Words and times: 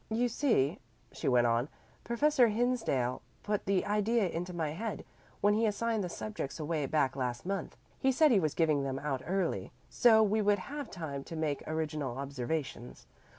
"You 0.09 0.29
see," 0.29 0.79
she 1.11 1.27
went 1.27 1.45
on, 1.45 1.69
"Professor 2.03 2.47
Hinsdale 2.47 3.21
put 3.43 3.67
the 3.67 3.85
idea 3.85 4.27
into 4.29 4.51
my 4.51 4.71
head 4.71 5.05
when 5.41 5.53
he 5.53 5.67
assigned 5.67 6.03
the 6.03 6.09
subjects 6.09 6.59
away 6.59 6.87
back 6.87 7.15
last 7.15 7.45
month. 7.45 7.77
He 7.99 8.11
said 8.11 8.31
he 8.31 8.39
was 8.39 8.55
giving 8.55 8.81
them 8.81 8.97
out 8.97 9.21
early 9.27 9.71
so 9.91 10.23
we 10.23 10.41
would 10.41 10.57
have 10.57 10.89
time 10.89 11.23
to 11.25 11.35
make 11.35 11.61
original 11.67 12.17
observations. 12.17 13.05